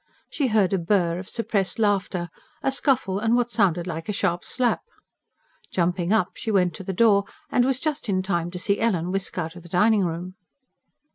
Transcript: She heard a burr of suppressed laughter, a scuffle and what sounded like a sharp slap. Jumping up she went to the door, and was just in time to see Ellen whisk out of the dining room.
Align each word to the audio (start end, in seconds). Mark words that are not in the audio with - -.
She 0.31 0.47
heard 0.47 0.73
a 0.73 0.79
burr 0.79 1.19
of 1.19 1.29
suppressed 1.29 1.77
laughter, 1.77 2.29
a 2.63 2.71
scuffle 2.71 3.19
and 3.19 3.35
what 3.35 3.51
sounded 3.51 3.85
like 3.85 4.09
a 4.09 4.11
sharp 4.11 4.43
slap. 4.43 4.81
Jumping 5.71 6.11
up 6.11 6.29
she 6.37 6.49
went 6.49 6.73
to 6.77 6.83
the 6.83 6.91
door, 6.91 7.25
and 7.51 7.63
was 7.65 7.79
just 7.79 8.09
in 8.09 8.23
time 8.23 8.49
to 8.49 8.57
see 8.57 8.79
Ellen 8.79 9.11
whisk 9.11 9.37
out 9.37 9.55
of 9.55 9.61
the 9.61 9.69
dining 9.69 10.03
room. 10.03 10.33